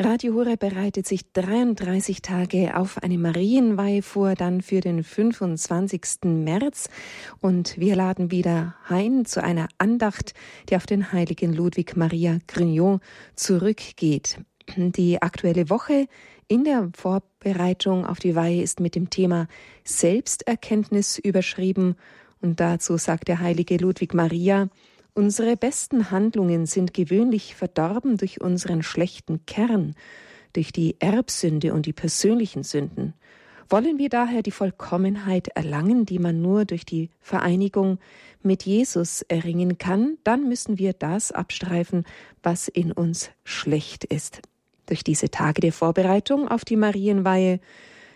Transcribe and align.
Radio 0.00 0.34
Hure 0.34 0.56
bereitet 0.56 1.08
sich 1.08 1.32
33 1.32 2.22
Tage 2.22 2.76
auf 2.76 3.02
eine 3.02 3.18
Marienweihe 3.18 4.02
vor, 4.02 4.36
dann 4.36 4.62
für 4.62 4.80
den 4.80 5.02
25. 5.02 6.02
März. 6.22 6.88
Und 7.40 7.76
wir 7.78 7.96
laden 7.96 8.30
wieder 8.30 8.76
ein 8.86 9.24
zu 9.24 9.42
einer 9.42 9.66
Andacht, 9.78 10.34
die 10.68 10.76
auf 10.76 10.86
den 10.86 11.10
heiligen 11.10 11.52
Ludwig 11.52 11.96
Maria 11.96 12.38
Grignon 12.46 13.00
zurückgeht. 13.34 14.38
Die 14.76 15.20
aktuelle 15.20 15.68
Woche 15.68 16.06
in 16.46 16.62
der 16.62 16.90
Vorbereitung 16.96 18.06
auf 18.06 18.20
die 18.20 18.36
Weihe 18.36 18.62
ist 18.62 18.78
mit 18.78 18.94
dem 18.94 19.10
Thema 19.10 19.48
Selbsterkenntnis 19.82 21.18
überschrieben. 21.18 21.96
Und 22.40 22.60
dazu 22.60 22.98
sagt 22.98 23.26
der 23.26 23.40
heilige 23.40 23.78
Ludwig 23.78 24.14
Maria, 24.14 24.68
Unsere 25.18 25.56
besten 25.56 26.12
Handlungen 26.12 26.66
sind 26.66 26.94
gewöhnlich 26.94 27.56
verdorben 27.56 28.18
durch 28.18 28.40
unseren 28.40 28.84
schlechten 28.84 29.44
Kern, 29.46 29.96
durch 30.52 30.70
die 30.70 30.94
Erbsünde 31.00 31.74
und 31.74 31.86
die 31.86 31.92
persönlichen 31.92 32.62
Sünden. 32.62 33.14
Wollen 33.68 33.98
wir 33.98 34.10
daher 34.10 34.42
die 34.42 34.52
Vollkommenheit 34.52 35.48
erlangen, 35.48 36.06
die 36.06 36.20
man 36.20 36.40
nur 36.40 36.66
durch 36.66 36.86
die 36.86 37.10
Vereinigung 37.18 37.98
mit 38.44 38.62
Jesus 38.62 39.22
erringen 39.22 39.76
kann, 39.76 40.18
dann 40.22 40.48
müssen 40.48 40.78
wir 40.78 40.92
das 40.92 41.32
abstreifen, 41.32 42.04
was 42.44 42.68
in 42.68 42.92
uns 42.92 43.30
schlecht 43.42 44.04
ist. 44.04 44.40
Durch 44.86 45.02
diese 45.02 45.32
Tage 45.32 45.60
der 45.60 45.72
Vorbereitung 45.72 46.46
auf 46.46 46.64
die 46.64 46.76
Marienweihe 46.76 47.58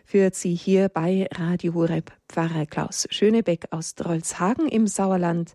führt 0.05 0.37
sie 0.37 0.55
hier 0.55 0.89
bei 0.89 1.29
Radio 1.33 1.75
Horeb 1.75 2.13
Pfarrer 2.29 2.67
Klaus 2.67 3.09
Schönebeck 3.11 3.67
aus 3.73 3.97
Drolshagen 3.97 4.69
im 4.69 4.87
Sauerland 4.87 5.55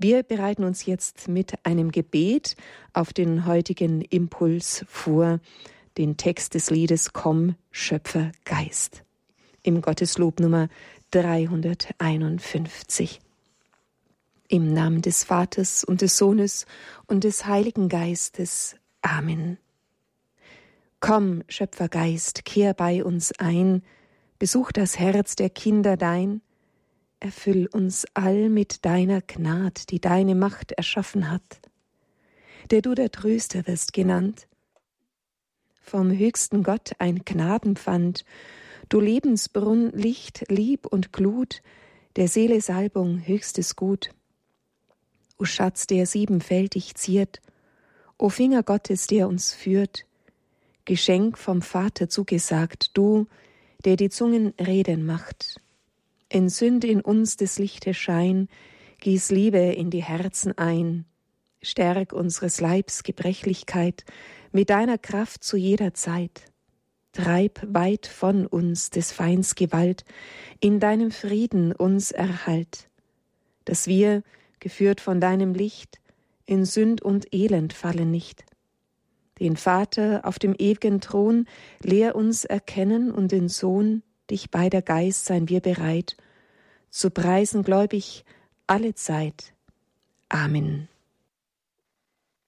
wir 0.00 0.22
bereiten 0.22 0.64
uns 0.64 0.86
jetzt 0.86 1.28
mit 1.28 1.66
einem 1.66 1.92
Gebet 1.92 2.56
auf 2.94 3.12
den 3.12 3.44
heutigen 3.44 4.00
Impuls 4.00 4.86
vor, 4.88 5.40
den 5.98 6.16
Text 6.16 6.54
des 6.54 6.70
Liedes 6.70 7.12
Komm, 7.12 7.54
Schöpfer 7.70 8.32
Geist. 8.46 9.02
Im 9.62 9.82
Gotteslob 9.82 10.40
Nummer 10.40 10.70
351. 11.10 13.20
Im 14.48 14.72
Namen 14.72 15.02
des 15.02 15.24
Vaters 15.24 15.84
und 15.84 16.00
des 16.00 16.16
Sohnes 16.16 16.64
und 17.06 17.24
des 17.24 17.44
Heiligen 17.44 17.90
Geistes. 17.90 18.76
Amen. 19.02 19.58
Komm, 21.00 21.42
Schöpfergeist, 21.48 22.46
kehr 22.46 22.72
bei 22.72 23.04
uns 23.04 23.38
ein, 23.38 23.82
besuch 24.38 24.72
das 24.72 24.98
Herz 24.98 25.36
der 25.36 25.50
Kinder 25.50 25.98
dein, 25.98 26.40
erfüll 27.20 27.68
uns 27.70 28.06
all 28.14 28.48
mit 28.48 28.84
deiner 28.84 29.20
Gnad, 29.20 29.90
die 29.90 30.00
deine 30.00 30.34
Macht 30.34 30.72
erschaffen 30.72 31.30
hat, 31.30 31.60
der 32.70 32.82
du 32.82 32.94
der 32.94 33.10
Tröster 33.10 33.66
wirst 33.66 33.92
genannt. 33.92 34.48
Vom 35.82 36.10
höchsten 36.10 36.62
Gott 36.62 36.92
ein 36.98 37.22
Gnadenpfand, 37.24 38.24
du 38.88 39.00
Lebensbrunn, 39.00 39.90
Licht, 39.90 40.44
Lieb 40.48 40.86
und 40.86 41.12
Glut, 41.12 41.62
der 42.16 42.28
Seele 42.28 42.60
Salbung, 42.60 43.20
höchstes 43.24 43.76
Gut. 43.76 44.10
O 45.38 45.44
Schatz, 45.44 45.86
der 45.86 46.06
siebenfältig 46.06 46.94
ziert, 46.94 47.40
o 48.18 48.28
Finger 48.28 48.62
Gottes, 48.62 49.06
der 49.06 49.28
uns 49.28 49.52
führt, 49.52 50.04
Geschenk 50.84 51.38
vom 51.38 51.62
Vater 51.62 52.08
zugesagt, 52.08 52.96
du, 52.96 53.26
der 53.84 53.96
die 53.96 54.10
Zungen 54.10 54.54
reden 54.58 55.06
macht, 55.06 55.60
Entzünd 56.30 56.84
in 56.84 57.00
uns 57.00 57.36
des 57.36 57.58
Lichtes 57.58 57.96
Schein, 57.96 58.48
gieß 59.00 59.32
Liebe 59.32 59.58
in 59.58 59.90
die 59.90 60.02
Herzen 60.02 60.56
ein, 60.56 61.04
stärk 61.60 62.12
unseres 62.12 62.60
Leibs 62.60 63.02
Gebrechlichkeit 63.02 64.04
mit 64.52 64.70
deiner 64.70 64.96
Kraft 64.96 65.42
zu 65.42 65.56
jeder 65.56 65.92
Zeit. 65.92 66.44
Treib 67.12 67.60
weit 67.66 68.06
von 68.06 68.46
uns 68.46 68.90
des 68.90 69.10
Feinds 69.10 69.56
Gewalt, 69.56 70.04
in 70.60 70.78
deinem 70.78 71.10
Frieden 71.10 71.72
uns 71.72 72.12
erhalt, 72.12 72.88
dass 73.64 73.88
wir, 73.88 74.22
geführt 74.60 75.00
von 75.00 75.20
deinem 75.20 75.52
Licht, 75.52 76.00
in 76.46 76.64
Sünd 76.64 77.02
und 77.02 77.34
Elend 77.34 77.72
fallen 77.72 78.12
nicht. 78.12 78.44
Den 79.40 79.56
Vater 79.56 80.20
auf 80.24 80.38
dem 80.38 80.54
ewigen 80.56 81.00
Thron 81.00 81.46
lehr 81.82 82.14
uns 82.14 82.44
erkennen 82.44 83.10
und 83.10 83.32
den 83.32 83.48
Sohn 83.48 84.04
dich 84.30 84.50
bei 84.50 84.68
der 84.68 84.82
Geist 84.82 85.24
sein 85.26 85.48
wir 85.48 85.60
bereit, 85.60 86.16
zu 86.88 87.10
preisen 87.10 87.62
gläubig 87.62 88.24
alle 88.66 88.94
Zeit. 88.94 89.54
Amen. 90.28 90.88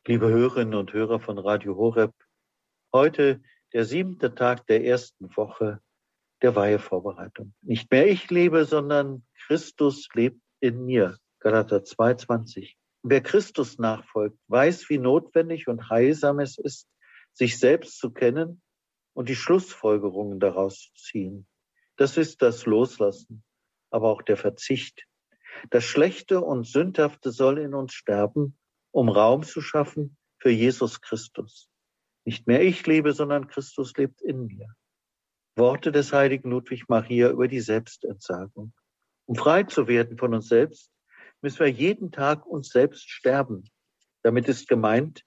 Liebe 0.06 0.28
Hörerinnen 0.28 0.74
und 0.74 0.92
Hörer 0.92 1.20
von 1.20 1.38
Radio 1.38 1.76
Horeb, 1.76 2.12
heute 2.92 3.40
der 3.72 3.84
siebte 3.84 4.34
Tag 4.34 4.66
der 4.66 4.84
ersten 4.84 5.34
Woche 5.36 5.80
der 6.42 6.56
Weihevorbereitung. 6.56 7.54
Nicht 7.62 7.90
mehr 7.90 8.08
ich 8.08 8.28
lebe, 8.30 8.64
sondern 8.64 9.24
Christus 9.46 10.08
lebt 10.14 10.40
in 10.60 10.84
mir. 10.84 11.18
Galater 11.38 11.78
2,20. 11.78 12.74
Wer 13.04 13.20
Christus 13.20 13.78
nachfolgt, 13.78 14.38
weiß, 14.48 14.88
wie 14.90 14.98
notwendig 14.98 15.66
und 15.66 15.88
heilsam 15.88 16.38
es 16.38 16.58
ist, 16.58 16.88
sich 17.32 17.58
selbst 17.58 17.98
zu 17.98 18.10
kennen 18.12 18.60
und 19.14 19.28
die 19.28 19.36
Schlussfolgerungen 19.36 20.38
daraus 20.38 20.80
zu 20.80 20.94
ziehen. 20.94 21.46
Das 21.96 22.16
ist 22.16 22.42
das 22.42 22.66
Loslassen, 22.66 23.44
aber 23.90 24.08
auch 24.10 24.22
der 24.22 24.36
Verzicht. 24.36 25.06
Das 25.70 25.84
Schlechte 25.84 26.40
und 26.40 26.66
Sündhafte 26.66 27.30
soll 27.30 27.58
in 27.58 27.74
uns 27.74 27.92
sterben, 27.92 28.58
um 28.90 29.08
Raum 29.08 29.42
zu 29.42 29.60
schaffen 29.60 30.16
für 30.38 30.50
Jesus 30.50 31.00
Christus. 31.00 31.68
Nicht 32.24 32.46
mehr 32.46 32.62
ich 32.62 32.86
lebe, 32.86 33.12
sondern 33.12 33.48
Christus 33.48 33.92
lebt 33.96 34.22
in 34.22 34.46
mir. 34.46 34.68
Worte 35.56 35.92
des 35.92 36.12
heiligen 36.12 36.50
Ludwig 36.50 36.88
Maria 36.88 37.30
über 37.30 37.48
die 37.48 37.60
Selbstentsagung. 37.60 38.72
Um 39.26 39.36
frei 39.36 39.64
zu 39.64 39.86
werden 39.86 40.16
von 40.16 40.34
uns 40.34 40.48
selbst, 40.48 40.90
müssen 41.42 41.60
wir 41.60 41.70
jeden 41.70 42.10
Tag 42.10 42.46
uns 42.46 42.68
selbst 42.68 43.10
sterben. 43.10 43.64
Damit 44.22 44.48
ist 44.48 44.68
gemeint, 44.68 45.24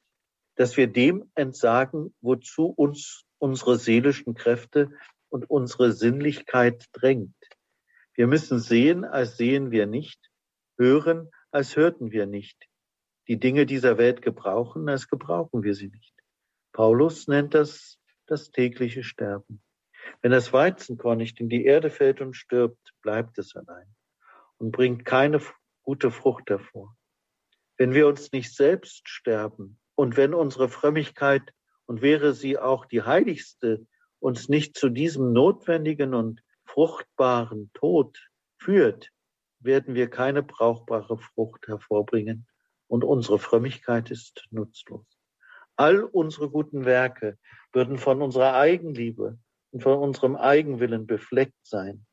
dass 0.55 0.77
wir 0.77 0.87
dem 0.87 1.29
entsagen, 1.35 2.15
wozu 2.21 2.67
uns 2.67 3.25
unsere 3.37 3.77
seelischen 3.77 4.33
Kräfte 4.33 4.91
und 5.29 5.49
unsere 5.49 5.91
Sinnlichkeit 5.91 6.85
drängt. 6.93 7.35
Wir 8.13 8.27
müssen 8.27 8.59
sehen, 8.59 9.03
als 9.03 9.37
sehen 9.37 9.71
wir 9.71 9.85
nicht, 9.87 10.19
hören, 10.77 11.29
als 11.51 11.75
hörten 11.75 12.11
wir 12.11 12.25
nicht. 12.25 12.67
Die 13.27 13.39
Dinge 13.39 13.65
dieser 13.65 13.97
Welt 13.97 14.21
gebrauchen, 14.21 14.87
als 14.87 15.07
gebrauchen 15.07 15.63
wir 15.63 15.73
sie 15.73 15.87
nicht. 15.87 16.13
Paulus 16.71 17.27
nennt 17.27 17.53
das 17.53 17.97
das 18.27 18.51
tägliche 18.51 19.03
Sterben. 19.03 19.61
Wenn 20.21 20.31
das 20.31 20.53
Weizenkorn 20.53 21.17
nicht 21.17 21.39
in 21.39 21.49
die 21.49 21.65
Erde 21.65 21.89
fällt 21.89 22.21
und 22.21 22.35
stirbt, 22.35 22.93
bleibt 23.01 23.37
es 23.37 23.55
allein 23.55 23.87
und 24.57 24.71
bringt 24.71 25.05
keine 25.05 25.41
gute 25.83 26.11
Frucht 26.11 26.49
hervor. 26.49 26.95
Wenn 27.77 27.93
wir 27.93 28.07
uns 28.07 28.31
nicht 28.31 28.55
selbst 28.55 29.09
sterben 29.09 29.79
und 29.95 30.17
wenn 30.17 30.33
unsere 30.33 30.69
Frömmigkeit, 30.69 31.53
und 31.85 32.01
wäre 32.01 32.33
sie 32.33 32.57
auch 32.57 32.85
die 32.85 33.03
heiligste, 33.03 33.85
uns 34.19 34.49
nicht 34.49 34.77
zu 34.77 34.89
diesem 34.89 35.33
notwendigen 35.33 36.13
und 36.13 36.41
fruchtbaren 36.65 37.71
Tod 37.73 38.17
führt, 38.57 39.11
werden 39.59 39.95
wir 39.95 40.09
keine 40.09 40.43
brauchbare 40.43 41.17
Frucht 41.17 41.67
hervorbringen 41.67 42.47
und 42.87 43.03
unsere 43.03 43.39
Frömmigkeit 43.39 44.11
ist 44.11 44.45
nutzlos. 44.51 45.05
All 45.75 46.03
unsere 46.03 46.49
guten 46.49 46.85
Werke 46.85 47.37
würden 47.73 47.97
von 47.97 48.21
unserer 48.21 48.55
Eigenliebe 48.55 49.37
und 49.71 49.83
von 49.83 49.97
unserem 49.97 50.35
Eigenwillen 50.35 51.05
befleckt 51.05 51.67
sein, 51.67 52.05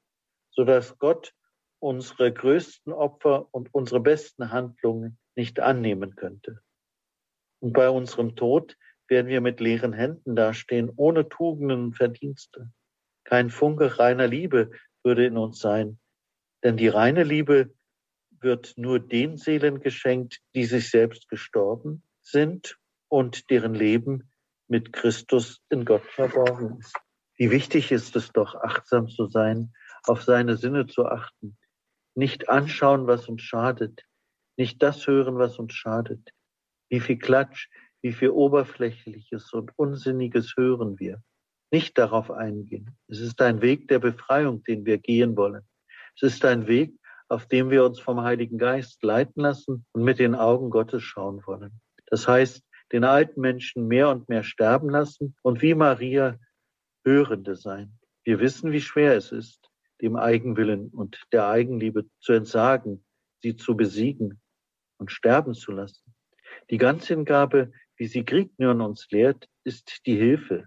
so 0.50 0.64
dass 0.64 0.98
Gott 0.98 1.32
unsere 1.78 2.32
größten 2.32 2.92
Opfer 2.92 3.48
und 3.52 3.72
unsere 3.72 4.00
besten 4.00 4.50
Handlungen 4.50 5.18
nicht 5.34 5.60
annehmen 5.60 6.16
könnte. 6.16 6.60
Und 7.60 7.72
bei 7.72 7.88
unserem 7.88 8.34
Tod 8.34 8.76
werden 9.12 9.28
wir 9.28 9.42
mit 9.42 9.60
leeren 9.60 9.92
Händen 9.92 10.34
dastehen, 10.34 10.90
ohne 10.96 11.28
Tugenden 11.28 11.84
und 11.84 11.96
Verdienste. 11.96 12.72
Kein 13.24 13.50
Funke 13.50 13.98
reiner 13.98 14.26
Liebe 14.26 14.70
würde 15.04 15.26
in 15.26 15.36
uns 15.36 15.58
sein. 15.58 15.98
Denn 16.64 16.78
die 16.78 16.88
reine 16.88 17.22
Liebe 17.22 17.74
wird 18.30 18.72
nur 18.78 19.00
den 19.00 19.36
Seelen 19.36 19.80
geschenkt, 19.80 20.40
die 20.54 20.64
sich 20.64 20.88
selbst 20.88 21.28
gestorben 21.28 22.02
sind 22.22 22.78
und 23.08 23.50
deren 23.50 23.74
Leben 23.74 24.32
mit 24.66 24.94
Christus 24.94 25.60
in 25.68 25.84
Gott 25.84 26.06
verborgen 26.06 26.78
ist. 26.78 26.96
Wie 27.36 27.50
wichtig 27.50 27.92
ist 27.92 28.16
es 28.16 28.32
doch, 28.32 28.54
achtsam 28.54 29.08
zu 29.08 29.26
sein, 29.26 29.74
auf 30.04 30.22
seine 30.22 30.56
Sinne 30.56 30.86
zu 30.86 31.04
achten, 31.04 31.58
nicht 32.14 32.48
anschauen, 32.48 33.06
was 33.06 33.28
uns 33.28 33.42
schadet, 33.42 34.06
nicht 34.56 34.82
das 34.82 35.06
hören, 35.06 35.36
was 35.36 35.58
uns 35.58 35.74
schadet. 35.74 36.30
Wie 36.88 37.00
viel 37.00 37.18
Klatsch, 37.18 37.68
wie 38.02 38.12
viel 38.12 38.30
Oberflächliches 38.30 39.52
und 39.52 39.70
Unsinniges 39.76 40.54
hören 40.56 40.98
wir 40.98 41.22
nicht 41.72 41.96
darauf 41.96 42.30
eingehen. 42.30 42.96
Es 43.08 43.20
ist 43.20 43.40
ein 43.40 43.62
Weg 43.62 43.88
der 43.88 43.98
Befreiung, 43.98 44.62
den 44.64 44.84
wir 44.84 44.98
gehen 44.98 45.36
wollen. 45.36 45.62
Es 46.14 46.22
ist 46.22 46.44
ein 46.44 46.66
Weg, 46.66 46.94
auf 47.28 47.46
dem 47.46 47.70
wir 47.70 47.84
uns 47.84 47.98
vom 47.98 48.20
Heiligen 48.20 48.58
Geist 48.58 49.02
leiten 49.02 49.40
lassen 49.40 49.86
und 49.92 50.04
mit 50.04 50.18
den 50.18 50.34
Augen 50.34 50.68
Gottes 50.68 51.02
schauen 51.02 51.42
wollen. 51.46 51.80
Das 52.06 52.28
heißt, 52.28 52.62
den 52.92 53.04
alten 53.04 53.40
Menschen 53.40 53.88
mehr 53.88 54.10
und 54.10 54.28
mehr 54.28 54.42
sterben 54.42 54.90
lassen 54.90 55.34
und 55.42 55.62
wie 55.62 55.74
Maria 55.74 56.38
Hörende 57.04 57.56
sein. 57.56 57.98
Wir 58.22 58.38
wissen, 58.38 58.70
wie 58.70 58.82
schwer 58.82 59.16
es 59.16 59.32
ist, 59.32 59.70
dem 60.02 60.16
Eigenwillen 60.16 60.90
und 60.90 61.22
der 61.32 61.48
Eigenliebe 61.48 62.04
zu 62.20 62.34
entsagen, 62.34 63.04
sie 63.42 63.56
zu 63.56 63.76
besiegen 63.76 64.40
und 64.98 65.10
sterben 65.10 65.54
zu 65.54 65.72
lassen. 65.72 66.14
Die 66.70 66.76
Ganzhingabe, 66.76 67.72
wie 68.02 68.08
sie 68.08 68.24
Grignyon 68.24 68.80
uns 68.80 69.06
lehrt, 69.12 69.48
ist 69.62 70.04
die 70.06 70.16
Hilfe. 70.16 70.66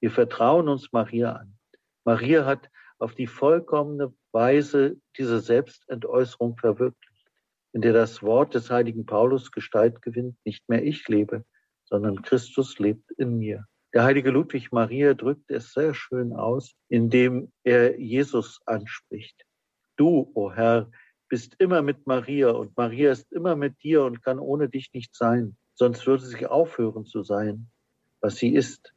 Wir 0.00 0.10
vertrauen 0.10 0.68
uns 0.68 0.92
Maria 0.92 1.34
an. 1.34 1.56
Maria 2.04 2.46
hat 2.46 2.68
auf 2.98 3.14
die 3.14 3.28
vollkommene 3.28 4.12
Weise 4.32 4.96
diese 5.16 5.38
Selbstentäußerung 5.38 6.56
verwirklicht, 6.56 7.28
in 7.72 7.80
der 7.80 7.92
das 7.92 8.24
Wort 8.24 8.56
des 8.56 8.70
heiligen 8.70 9.06
Paulus 9.06 9.52
Gestalt 9.52 10.02
gewinnt, 10.02 10.36
nicht 10.44 10.68
mehr 10.68 10.82
ich 10.84 11.06
lebe, 11.06 11.44
sondern 11.84 12.22
Christus 12.22 12.80
lebt 12.80 13.08
in 13.12 13.38
mir. 13.38 13.64
Der 13.94 14.02
heilige 14.02 14.32
Ludwig 14.32 14.72
Maria 14.72 15.14
drückt 15.14 15.52
es 15.52 15.72
sehr 15.72 15.94
schön 15.94 16.32
aus, 16.32 16.74
indem 16.88 17.52
er 17.62 18.00
Jesus 18.00 18.58
anspricht. 18.66 19.44
Du, 19.96 20.32
o 20.34 20.46
oh 20.46 20.52
Herr, 20.52 20.90
bist 21.28 21.54
immer 21.60 21.82
mit 21.82 22.08
Maria 22.08 22.50
und 22.50 22.76
Maria 22.76 23.12
ist 23.12 23.30
immer 23.30 23.54
mit 23.54 23.80
dir 23.84 24.02
und 24.02 24.24
kann 24.24 24.40
ohne 24.40 24.68
dich 24.68 24.92
nicht 24.92 25.14
sein, 25.14 25.56
sonst 25.78 26.06
würde 26.06 26.26
sie 26.26 26.46
aufhören 26.46 27.06
zu 27.06 27.22
sein, 27.22 27.68
was 28.20 28.36
sie 28.36 28.52
ist. 28.52 28.92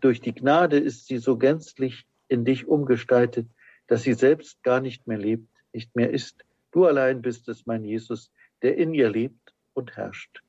Durch 0.00 0.20
die 0.22 0.34
Gnade 0.34 0.78
ist 0.78 1.06
sie 1.06 1.18
so 1.18 1.36
gänzlich 1.36 2.06
in 2.28 2.46
dich 2.46 2.66
umgestaltet, 2.66 3.46
dass 3.88 4.02
sie 4.02 4.14
selbst 4.14 4.62
gar 4.62 4.80
nicht 4.80 5.06
mehr 5.06 5.18
lebt, 5.18 5.48
nicht 5.72 5.94
mehr 5.94 6.10
ist. 6.10 6.44
Du 6.72 6.86
allein 6.86 7.20
bist 7.20 7.48
es, 7.48 7.66
mein 7.66 7.84
Jesus, 7.84 8.32
der 8.62 8.78
in 8.78 8.94
ihr 8.94 9.10
lebt 9.10 9.54
und 9.74 9.96
herrscht. 9.96 10.42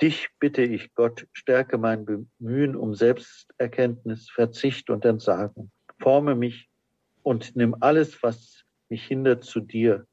Dich 0.00 0.28
bitte 0.38 0.62
ich, 0.62 0.94
Gott, 0.94 1.26
stärke 1.32 1.78
mein 1.78 2.04
Bemühen 2.04 2.76
um 2.76 2.94
Selbsterkenntnis, 2.94 4.30
Verzicht 4.30 4.88
und 4.88 5.04
Entsagen. 5.04 5.72
Forme 5.98 6.36
mich 6.36 6.68
und 7.22 7.56
nimm 7.56 7.74
alles, 7.80 8.22
was 8.22 8.64
mich 8.88 9.04
hindert, 9.04 9.42
zu 9.42 9.60
dir 9.60 10.06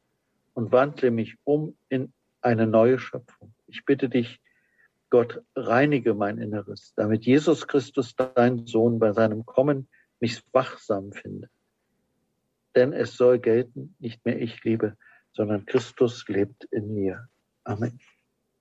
und 0.53 0.71
wandle 0.71 1.11
mich 1.11 1.35
um 1.43 1.77
in 1.89 2.11
eine 2.41 2.65
neue 2.65 2.97
Schöpfung. 2.97 3.53
Ich 3.67 3.85
bitte 3.85 4.09
dich, 4.09 4.39
Gott, 5.13 5.43
reinige 5.55 6.15
mein 6.15 6.39
Inneres, 6.39 6.91
damit 6.95 7.23
Jesus 7.27 7.67
Christus, 7.67 8.15
dein 8.15 8.65
Sohn, 8.65 8.97
bei 8.97 9.13
seinem 9.13 9.45
Kommen 9.45 9.87
mich 10.19 10.41
wachsam 10.53 11.11
finde. 11.11 11.51
Denn 12.75 12.93
es 12.93 13.15
soll 13.15 13.37
gelten, 13.37 13.95
nicht 13.99 14.25
mehr 14.25 14.41
ich 14.41 14.63
lebe, 14.63 14.97
sondern 15.31 15.67
Christus 15.67 16.27
lebt 16.27 16.63
in 16.71 16.95
mir. 16.95 17.29
Amen. 17.63 17.99